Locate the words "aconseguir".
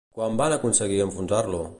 0.55-0.99